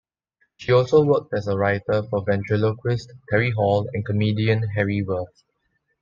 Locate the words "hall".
3.51-3.87